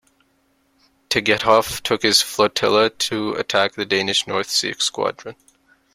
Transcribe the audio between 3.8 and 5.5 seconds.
Danish North Sea Squadron.